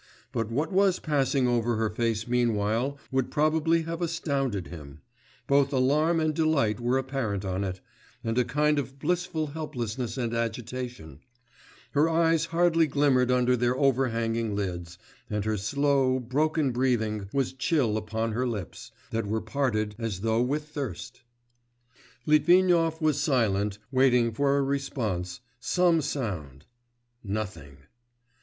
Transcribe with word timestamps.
But 0.31 0.49
what 0.49 0.71
was 0.71 0.97
passing 0.97 1.47
over 1.47 1.75
her 1.75 1.91
face 1.91 2.27
meanwhile 2.27 2.97
would 3.11 3.29
probably 3.29 3.83
have 3.83 4.01
astounded 4.01 4.65
him; 4.65 5.01
both 5.45 5.71
alarm 5.71 6.19
and 6.19 6.33
delight 6.33 6.79
were 6.79 6.97
apparent 6.97 7.45
on 7.45 7.63
it, 7.63 7.81
and 8.23 8.35
a 8.39 8.43
kind 8.43 8.79
of 8.79 8.97
blissful 8.97 9.45
helplessness 9.53 10.17
and 10.17 10.33
agitation; 10.33 11.19
her 11.91 12.09
eyes 12.09 12.45
hardly 12.45 12.87
glimmered 12.87 13.29
under 13.29 13.55
their 13.55 13.77
overhanging 13.77 14.55
lids, 14.55 14.97
and 15.29 15.45
her 15.45 15.55
slow, 15.55 16.17
broken 16.19 16.71
breathing 16.71 17.29
was 17.31 17.53
chill 17.53 17.95
upon 17.95 18.31
her 18.31 18.47
lips, 18.47 18.89
that 19.11 19.27
were 19.27 19.39
parted 19.39 19.93
as 19.99 20.21
though 20.21 20.41
with 20.41 20.67
thirst.... 20.69 21.21
Litvinov 22.25 22.99
was 23.01 23.21
silent, 23.21 23.77
waiting 23.91 24.31
for 24.31 24.57
a 24.57 24.63
response, 24.63 25.41
some 25.59 26.01
sound.... 26.01 26.65
Nothing! 27.23 27.77